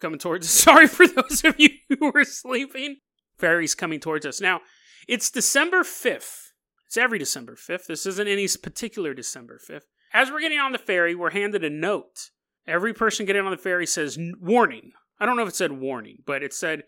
[0.00, 0.52] coming towards us.
[0.64, 2.96] Sorry for those of you who were sleeping.
[3.36, 4.40] Ferry's coming towards us.
[4.40, 4.60] Now,
[5.08, 6.50] it's December 5th.
[6.86, 7.86] It's every December 5th.
[7.86, 9.84] This isn't any particular December 5th.
[10.12, 12.30] As we're getting on the ferry, we're handed a note.
[12.70, 14.92] Every person getting on the ferry says, warning.
[15.18, 16.84] I don't know if it said warning, but it said,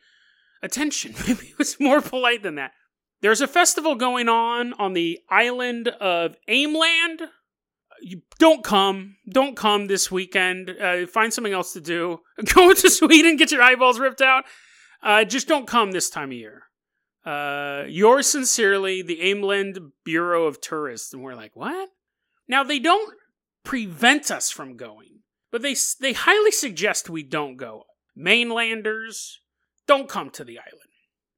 [0.62, 1.14] attention.
[1.26, 2.72] Maybe it was more polite than that.
[3.20, 7.22] There's a festival going on on the island of Ameland.
[8.00, 9.16] you don't come.
[9.28, 10.70] Don't come this weekend.
[10.70, 12.20] Uh, find something else to do.
[12.54, 14.44] Go to Sweden, get your eyeballs ripped out.
[15.02, 16.64] Uh, just don't come this time of year.
[17.24, 21.12] Uh, yours sincerely, the Ameland Bureau of Tourists.
[21.12, 21.88] And we're like, what?
[22.48, 23.14] Now, they don't
[23.64, 25.20] prevent us from going,
[25.52, 27.84] but they, they highly suggest we don't go.
[28.16, 29.38] Mainlanders,
[29.86, 30.92] don't come to the island.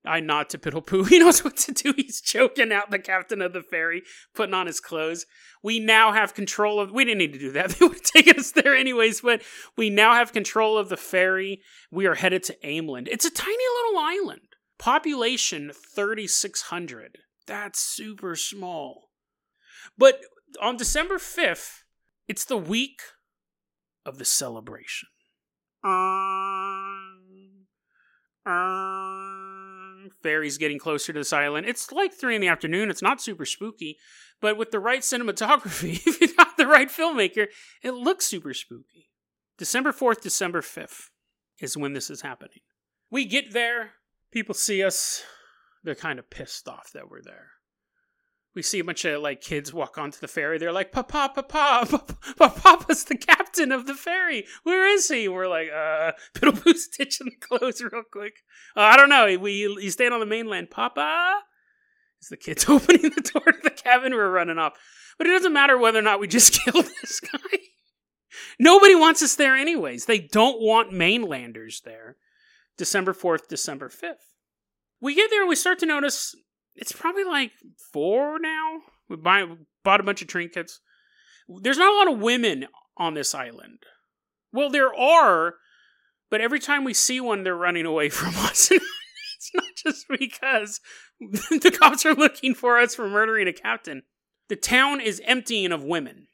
[0.07, 1.09] I nod to Piddlepoo.
[1.09, 1.94] He knows what to do.
[1.96, 4.03] He's choking out the captain of the ferry,
[4.35, 5.24] putting on his clothes.
[5.62, 6.92] We now have control of.
[6.92, 7.70] We didn't need to do that.
[7.79, 9.22] They would have taken us there anyways.
[9.22, 9.42] But
[9.77, 11.62] we now have control of the ferry.
[11.90, 13.09] We are headed to Ameland.
[13.11, 14.40] It's a tiny little island.
[14.79, 17.18] Population thirty six hundred.
[17.46, 19.11] That's super small.
[19.96, 20.20] But
[20.61, 21.85] on December fifth,
[22.29, 23.00] it's the week
[24.04, 25.08] of the celebration.
[25.82, 27.66] Um,
[28.46, 31.66] um, Ferry's getting closer to this island.
[31.66, 32.90] It's like three in the afternoon.
[32.90, 33.98] It's not super spooky,
[34.40, 37.46] but with the right cinematography, if you got the right filmmaker,
[37.82, 39.10] it looks super spooky.
[39.58, 41.10] December 4th, December 5th
[41.60, 42.60] is when this is happening.
[43.10, 43.92] We get there,
[44.32, 45.22] people see us,
[45.84, 47.50] they're kind of pissed off that we're there
[48.54, 50.58] we see a bunch of like kids walk onto the ferry.
[50.58, 51.86] They're like, "Papa, Papa,
[52.38, 54.46] Papa, Papa's the captain of the ferry.
[54.62, 58.34] Where is he?" We're like, "Uh, Piddlepoo's stitching the clothes real quick.
[58.76, 59.36] Uh, I don't know.
[59.38, 61.40] We you stand on the mainland, Papa."
[62.22, 64.14] Is the kids opening the door to the cabin?
[64.14, 64.74] We're running off,
[65.18, 67.58] but it doesn't matter whether or not we just killed this guy.
[68.58, 70.06] Nobody wants us there, anyways.
[70.06, 72.16] They don't want mainlanders there.
[72.76, 74.34] December fourth, December fifth.
[75.00, 76.34] We get there, we start to notice
[76.76, 77.52] it's probably like
[77.92, 78.80] four now.
[79.08, 79.44] We buy,
[79.82, 80.80] bought a bunch of trinkets.
[81.48, 83.80] There's not a lot of women on this island.
[84.52, 85.54] Well, there are,
[86.30, 88.70] but every time we see one, they're running away from us.
[88.70, 90.80] it's not just because
[91.20, 94.02] the cops are looking for us for murdering a captain.
[94.48, 96.28] the town is emptying of women.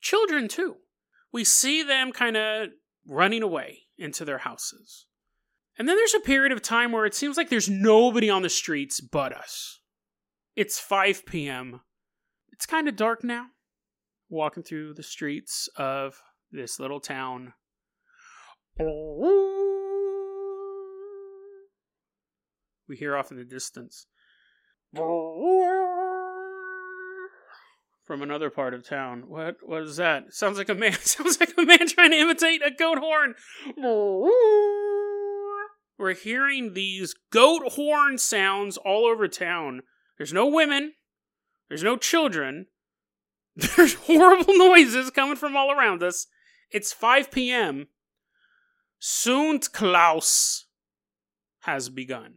[0.00, 0.76] Children, too.
[1.32, 2.68] We see them kind of
[3.06, 5.06] running away into their houses.
[5.78, 8.48] And then there's a period of time where it seems like there's nobody on the
[8.48, 9.80] streets but us.
[10.54, 11.80] It's 5 p.m.
[12.52, 13.46] It's kind of dark now.
[14.28, 17.52] Walking through the streets of this little town.
[22.88, 24.06] We hear off in the distance
[28.04, 29.24] from another part of town.
[29.26, 30.32] What what is that?
[30.32, 30.92] Sounds like a man.
[31.00, 33.34] Sounds like a man trying to imitate a goat horn.
[35.98, 39.82] We're hearing these goat horn sounds all over town.
[40.18, 40.92] There's no women.
[41.68, 42.66] There's no children.
[43.56, 46.26] There's horrible noises coming from all around us.
[46.70, 47.88] It's 5 p.m.
[49.72, 50.66] Klaus
[51.60, 52.34] has begun.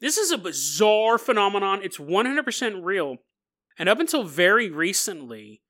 [0.00, 1.80] This is a bizarre phenomenon.
[1.82, 3.16] It's 100% real.
[3.78, 5.62] And up until very recently,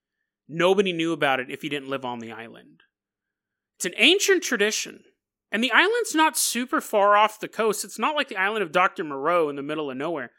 [0.48, 2.80] nobody knew about it if you didn't live on the island.
[3.76, 5.04] It's an ancient tradition.
[5.55, 7.85] And the island's not super far off the coast.
[7.85, 9.05] It's not like the island of Dr.
[9.05, 10.33] Moreau in the middle of nowhere.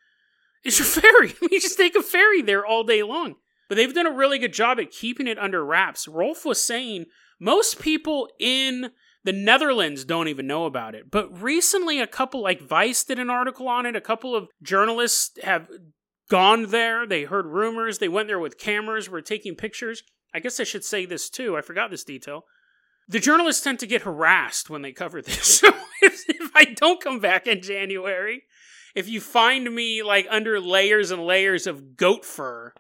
[0.66, 1.34] It's a ferry.
[1.42, 3.36] you just take a ferry there all day long.
[3.70, 6.06] But they've done a really good job at keeping it under wraps.
[6.06, 7.06] Rolf was saying
[7.40, 8.92] most people in
[9.24, 11.10] the Netherlands don't even know about it.
[11.10, 13.96] But recently, a couple, like Vice did an article on it.
[13.96, 15.70] A couple of journalists have
[16.30, 17.08] gone there.
[17.08, 18.00] They heard rumors.
[18.00, 20.04] They went there with cameras, were taking pictures.
[20.34, 21.56] I guess I should say this too.
[21.56, 22.44] I forgot this detail.
[23.08, 25.62] The journalists tend to get harassed when they cover this.
[25.66, 28.44] So if, if I don't come back in January,
[28.94, 32.74] if you find me like under layers and layers of goat fur,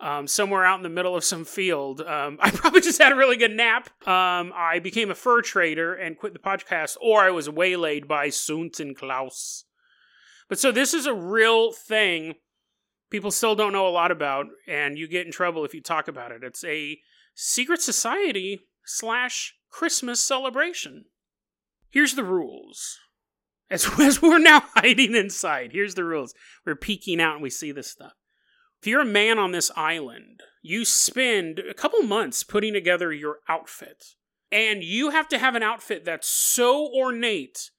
[0.00, 2.00] um, somewhere out in the middle of some field.
[2.00, 3.88] Um, I probably just had a really good nap.
[4.06, 8.28] Um, I became a fur trader and quit the podcast, or I was waylaid by
[8.28, 9.64] Sunt and Klaus.
[10.48, 12.34] But so this is a real thing
[13.10, 16.08] people still don't know a lot about, and you get in trouble if you talk
[16.08, 16.42] about it.
[16.42, 16.98] It's a
[17.34, 21.06] secret society slash Christmas celebration.
[21.90, 22.98] Here's the rules.
[23.70, 26.34] As, as we're now hiding inside, here's the rules.
[26.64, 28.12] We're peeking out and we see this stuff.
[28.80, 33.38] If you're a man on this island, you spend a couple months putting together your
[33.48, 34.04] outfit.
[34.52, 37.70] And you have to have an outfit that's so ornate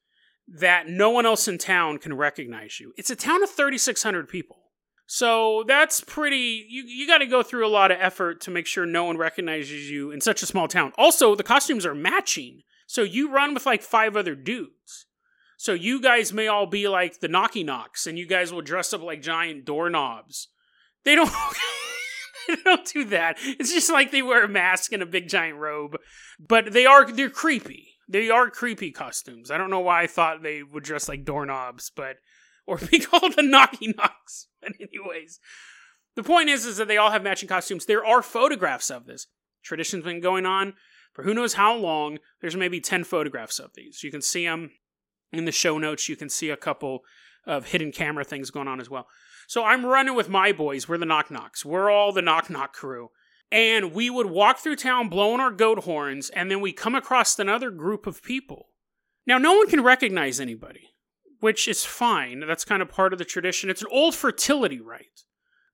[0.48, 2.94] that no one else in town can recognize you.
[2.98, 4.58] It's a town of 3,600 people.
[5.08, 6.65] So that's pretty.
[6.68, 9.18] You you got to go through a lot of effort to make sure no one
[9.18, 10.94] recognizes you in such a small town.
[10.98, 15.06] Also, the costumes are matching, so you run with like five other dudes.
[15.58, 18.94] So you guys may all be like the Knocky Knocks, and you guys will dress
[18.94, 20.50] up like giant doorknobs.
[21.04, 21.32] They don't.
[22.48, 23.38] they don't do that.
[23.41, 25.98] It's just like they wear a mask and a big giant robe,
[26.39, 27.89] but they are they're creepy.
[28.08, 29.50] They are creepy costumes.
[29.50, 32.18] I don't know why I thought they would dress like doorknobs, but
[32.68, 34.48] or be called the Knocky Knocks.
[34.65, 35.39] But anyways,
[36.15, 37.86] the point is, is that they all have matching costumes.
[37.86, 39.28] There are photographs of this.
[39.63, 40.73] Tradition's been going on
[41.13, 42.19] for who knows how long.
[42.41, 44.04] There's maybe ten photographs of these.
[44.04, 44.71] You can see them
[45.32, 46.10] in the show notes.
[46.10, 47.01] You can see a couple
[47.45, 49.08] of hidden camera things going on as well.
[49.47, 50.89] So I'm running with my boys.
[50.89, 51.63] We're the Knock Knocks.
[51.63, 53.10] We're all the Knock Knock crew.
[53.51, 57.38] And we would walk through town blowing our goat horns, and then we come across
[57.38, 58.69] another group of people.
[59.28, 60.95] Now, no one can recognize anybody
[61.46, 62.40] which is fine.
[62.40, 63.70] That's kind of part of the tradition.
[63.70, 65.26] It's an old fertility rite.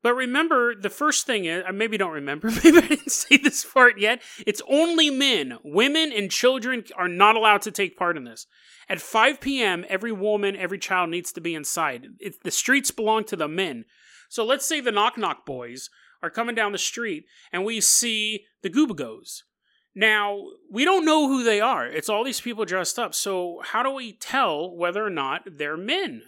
[0.03, 3.63] But remember, the first thing is, I maybe don't remember, maybe I didn't say this
[3.63, 4.21] part yet.
[4.45, 5.59] It's only men.
[5.63, 8.47] Women and children are not allowed to take part in this.
[8.89, 12.05] At 5 p.m., every woman, every child needs to be inside.
[12.19, 13.85] It, the streets belong to the men.
[14.27, 15.89] So let's say the Knock Knock boys
[16.21, 19.43] are coming down the street and we see the Goobagos.
[19.93, 21.85] Now, we don't know who they are.
[21.85, 23.13] It's all these people dressed up.
[23.13, 26.23] So, how do we tell whether or not they're men?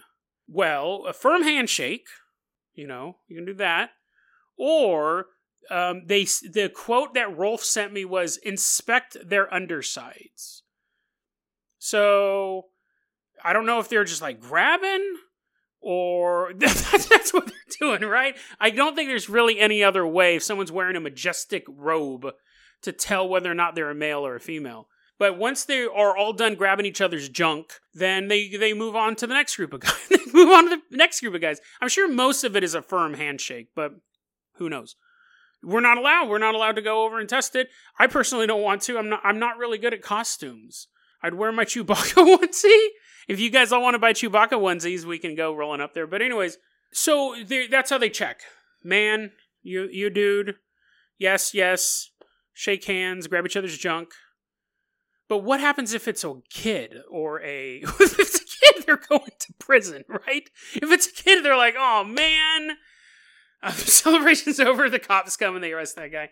[0.46, 2.06] Well, a firm handshake,
[2.74, 3.90] you know, you can do that.
[4.58, 5.26] Or
[5.70, 10.62] um, they the quote that Rolf sent me was inspect their undersides.
[11.78, 12.66] So,
[13.42, 15.16] I don't know if they're just like grabbing
[15.80, 18.36] or that's what they're doing, right?
[18.60, 22.26] I don't think there's really any other way if someone's wearing a majestic robe
[22.84, 24.88] to tell whether or not they're a male or a female.
[25.18, 29.14] But once they are all done grabbing each other's junk, then they they move on
[29.16, 29.94] to the next group of guys.
[30.10, 31.60] they move on to the next group of guys.
[31.80, 33.92] I'm sure most of it is a firm handshake, but
[34.56, 34.96] who knows?
[35.62, 36.28] We're not allowed.
[36.28, 37.68] We're not allowed to go over and test it.
[37.98, 38.98] I personally don't want to.
[38.98, 39.20] I'm not.
[39.22, 40.88] I'm not really good at costumes.
[41.22, 42.88] I'd wear my Chewbacca onesie.
[43.28, 46.06] If you guys all want to buy Chewbacca onesies, we can go rolling up there.
[46.06, 46.58] But anyways,
[46.92, 47.36] so
[47.70, 48.40] that's how they check.
[48.82, 49.30] Man,
[49.62, 50.56] you you dude.
[51.18, 52.10] Yes, yes
[52.54, 54.10] shake hands, grab each other's junk.
[55.28, 59.30] But what happens if it's a kid or a if it's a kid they're going
[59.40, 60.48] to prison, right?
[60.74, 62.76] If it's a kid they're like, "Oh man,
[63.62, 66.30] Uh, celebration's over, the cops come and they arrest that guy.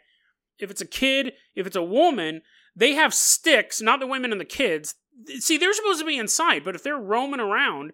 [0.58, 2.42] If it's a kid, if it's a woman,
[2.76, 4.94] they have sticks, not the women and the kids.
[5.38, 7.92] See, they're supposed to be inside, but if they're roaming around,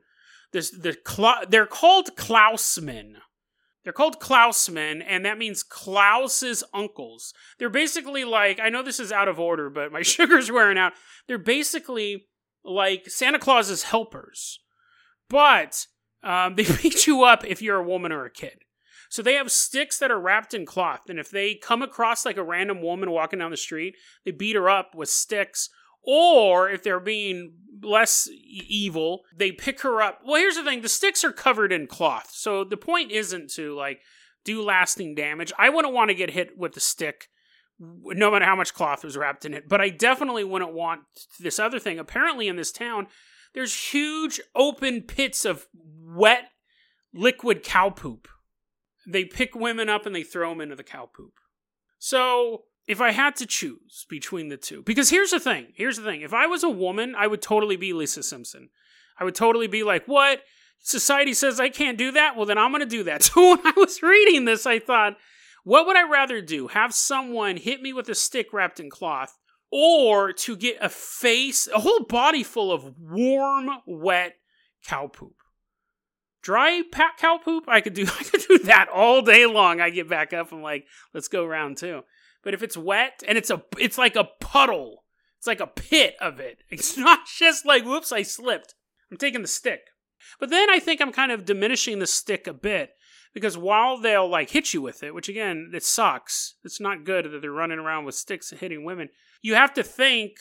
[0.52, 0.96] this the
[1.48, 3.18] they're called Klausmen.
[3.88, 7.32] They're called Klausmen, and that means Klaus's uncles.
[7.58, 10.92] They're basically like I know this is out of order, but my sugar's wearing out.
[11.26, 12.26] They're basically
[12.62, 14.60] like Santa Claus's helpers,
[15.30, 15.86] but
[16.22, 18.58] um, they beat you up if you're a woman or a kid.
[19.08, 22.36] So they have sticks that are wrapped in cloth, and if they come across like
[22.36, 25.70] a random woman walking down the street, they beat her up with sticks.
[26.02, 30.20] Or if they're being less evil, they pick her up.
[30.24, 33.74] Well, here's the thing: the sticks are covered in cloth, so the point isn't to
[33.74, 34.00] like
[34.44, 35.52] do lasting damage.
[35.58, 37.28] I wouldn't want to get hit with the stick
[37.78, 39.68] no matter how much cloth was wrapped in it.
[39.68, 41.02] But I definitely wouldn't want
[41.38, 41.98] this other thing.
[41.98, 43.06] Apparently, in this town,
[43.54, 46.50] there's huge open pits of wet
[47.14, 48.28] liquid cow poop.
[49.06, 51.34] They pick women up and they throw them into the cow poop.
[51.98, 56.02] So, if I had to choose between the two, because here's the thing here's the
[56.02, 56.22] thing.
[56.22, 58.70] If I was a woman, I would totally be Lisa Simpson.
[59.20, 60.42] I would totally be like, what?
[60.80, 62.36] Society says I can't do that?
[62.36, 63.22] Well, then I'm going to do that.
[63.34, 65.16] So, when I was reading this, I thought,
[65.64, 66.68] what would I rather do?
[66.68, 69.36] Have someone hit me with a stick wrapped in cloth
[69.70, 74.36] or to get a face, a whole body full of warm, wet
[74.86, 75.34] cow poop.
[76.42, 76.82] Dry
[77.18, 79.80] cow poop, I could do I could do that all day long.
[79.80, 82.02] I get back up, I'm like, let's go round two.
[82.48, 85.04] But if it's wet and it's a it's like a puddle,
[85.36, 86.62] it's like a pit of it.
[86.70, 88.74] It's not just like, whoops, I slipped.
[89.10, 89.80] I'm taking the stick.
[90.40, 92.92] But then I think I'm kind of diminishing the stick a bit
[93.34, 96.54] because while they'll like hit you with it, which again, it sucks.
[96.64, 99.10] It's not good that they're running around with sticks and hitting women
[99.42, 100.32] you have to think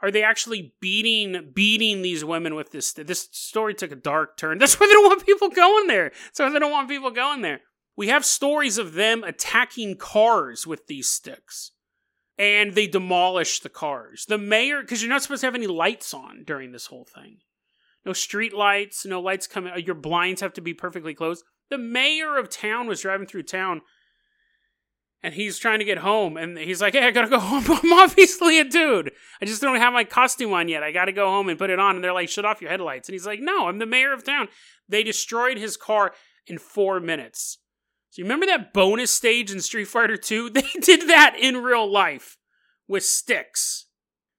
[0.00, 4.58] are they actually beating beating these women with this this story took a dark turn
[4.58, 7.60] that's why they don't want people going there so they don't want people going there
[7.98, 11.72] we have stories of them attacking cars with these sticks.
[12.38, 14.24] And they demolish the cars.
[14.28, 17.38] The mayor because you're not supposed to have any lights on during this whole thing.
[18.06, 21.42] No street lights no lights coming uh, your blinds have to be perfectly closed.
[21.70, 23.82] The mayor of town was driving through town
[25.20, 27.64] and he's trying to get home and he's like hey i gotta go home.
[27.68, 29.10] I'm obviously a dude.
[29.42, 30.84] I just don't have my costume on yet.
[30.84, 31.96] I gotta go home and put it on.
[31.96, 33.08] And they're like shut off your headlights.
[33.08, 34.46] And he's like no i'm the mayor of town.
[34.88, 36.14] They destroyed his car
[36.46, 37.58] in four minutes
[38.16, 42.36] you remember that bonus stage in street fighter 2 they did that in real life
[42.86, 43.86] with sticks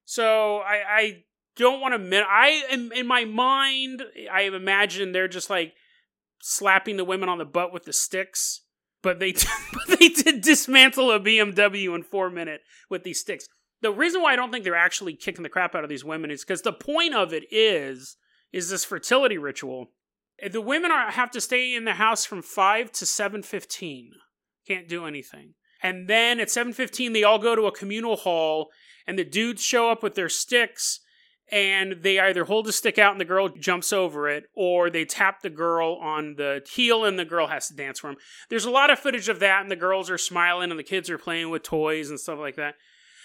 [0.04, 1.24] so i i
[1.56, 4.02] don't want to i am in my mind
[4.32, 5.74] i imagine they're just like
[6.42, 8.62] slapping the women on the butt with the sticks
[9.02, 9.32] but they
[9.98, 13.46] they did dismantle a BMW in four minutes with these sticks.
[13.82, 16.30] The reason why I don't think they're actually kicking the crap out of these women
[16.30, 18.16] is because the point of it is
[18.52, 19.90] is this fertility ritual.
[20.48, 24.12] The women are have to stay in the house from five to seven fifteen.
[24.66, 25.54] Can't do anything.
[25.82, 28.68] And then at seven fifteen, they all go to a communal hall,
[29.06, 31.00] and the dudes show up with their sticks
[31.52, 35.04] and they either hold a stick out and the girl jumps over it, or they
[35.04, 38.16] tap the girl on the heel and the girl has to dance for them.
[38.48, 41.10] There's a lot of footage of that, and the girls are smiling and the kids
[41.10, 42.76] are playing with toys and stuff like that.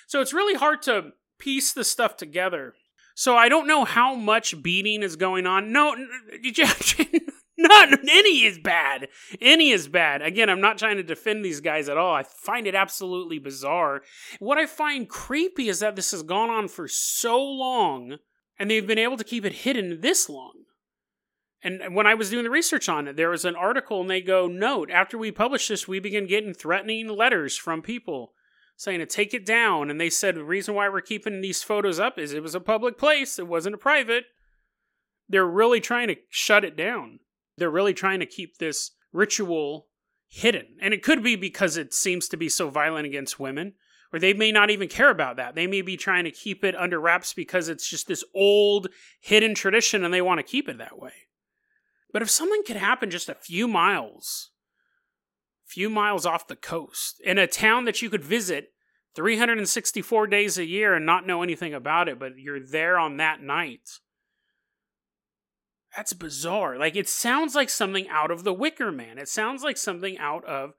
[0.08, 2.74] So it's really hard to piece the stuff together.
[3.16, 5.72] So I don't know how much beating is going on.
[5.72, 5.96] No,
[7.58, 9.08] not any is bad.
[9.40, 10.22] Any is bad.
[10.22, 12.14] Again, I'm not trying to defend these guys at all.
[12.14, 14.02] I find it absolutely bizarre.
[14.40, 18.18] What I find creepy is that this has gone on for so long
[18.60, 20.66] and they've been able to keep it hidden this long.
[21.64, 24.22] And when I was doing the research on it, there was an article and they
[24.22, 28.34] go, Note, after we published this, we began getting threatening letters from people
[28.76, 29.90] saying to take it down.
[29.90, 32.60] And they said the reason why we're keeping these photos up is it was a
[32.60, 34.26] public place, it wasn't a private.
[35.28, 37.20] They're really trying to shut it down.
[37.58, 39.88] They're really trying to keep this ritual
[40.28, 40.78] hidden.
[40.82, 43.74] And it could be because it seems to be so violent against women,
[44.14, 45.56] or they may not even care about that.
[45.56, 49.56] They may be trying to keep it under wraps because it's just this old hidden
[49.56, 51.14] tradition and they want to keep it that way.
[52.12, 54.52] But if something could happen just a few miles,
[55.66, 58.70] few miles off the coast, in a town that you could visit
[59.16, 63.42] 364 days a year and not know anything about it, but you're there on that
[63.42, 64.00] night
[65.96, 66.78] that's bizarre.
[66.78, 69.18] Like it sounds like something out of The Wicker Man.
[69.18, 70.74] It sounds like something out of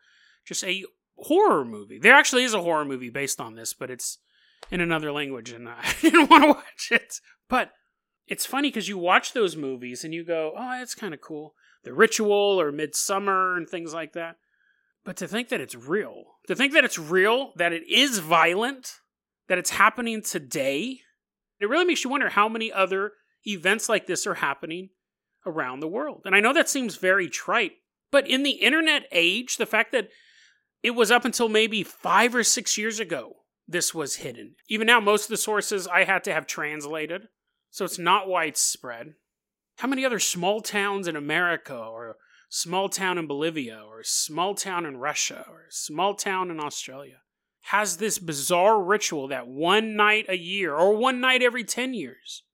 [0.45, 0.85] just a
[1.17, 1.99] horror movie.
[1.99, 4.19] There actually is a horror movie based on this, but it's
[4.71, 7.21] in another language, and I didn't want to watch it.
[7.49, 7.73] But
[8.27, 11.55] it's funny because you watch those movies and you go, "Oh, that's kind of cool."
[11.85, 14.37] The Ritual or Midsommar and things like that.
[15.07, 18.91] But to think that it's real, to think that it's real, that it is violent,
[19.49, 20.99] that it's happening today,
[21.61, 23.13] it really makes you wonder how many other
[23.47, 24.91] events like this are happening
[25.47, 26.23] around the world.
[26.25, 27.75] And I know that seems very trite,
[28.11, 30.09] But in the internet age, the fact that
[30.83, 33.35] it was up until maybe five or six years ago
[33.69, 34.55] this was hidden.
[34.69, 37.29] Even now, most of the sources I had to have translated,
[37.71, 39.15] so it's not widespread.
[39.79, 42.17] How many other small towns in America, or
[42.57, 47.19] small town in Bolivia, or small town in Russia, or small town in Australia
[47.65, 52.45] has this bizarre ritual that one night a year, or one night every 10 years,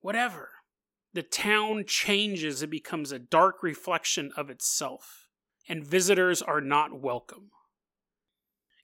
[0.00, 0.50] whatever,
[1.14, 5.26] the town changes, it becomes a dark reflection of itself,
[5.68, 7.50] and visitors are not welcome.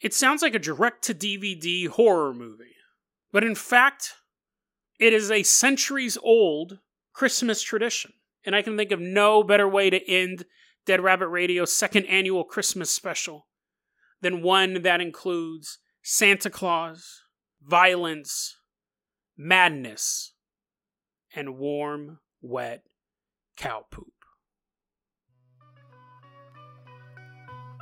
[0.01, 2.75] It sounds like a direct to DVD horror movie,
[3.31, 4.15] but in fact,
[4.99, 6.81] it is a centuries old
[7.13, 8.15] Christmas tradition.
[8.45, 10.45] And I can think of no better way to end
[10.87, 13.47] Dead Rabbit Radio's second annual Christmas special
[14.23, 17.23] than one that includes Santa Claus,
[17.63, 18.57] violence,
[19.37, 20.33] madness,
[21.35, 22.83] and warm, wet
[23.57, 24.13] cow poop.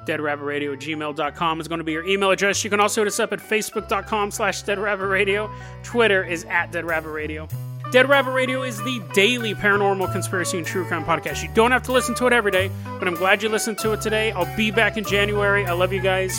[0.09, 2.65] deadrabbitradio at gmail.com is going to be your email address.
[2.65, 5.53] You can also hit us up at facebook.com slash deadrabbitradio.
[5.83, 7.68] Twitter is at deadrabbitradio.
[7.91, 11.43] Dead Rabbit Radio is the daily paranormal conspiracy and true crime podcast.
[11.43, 13.93] You don't have to listen to it every day, but I'm glad you listened to
[13.93, 14.31] it today.
[14.33, 15.65] I'll be back in January.
[15.65, 16.39] I love you guys.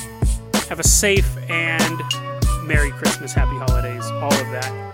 [0.70, 2.00] Have a safe and
[2.66, 4.90] Merry Christmas, Happy Holidays, all of that.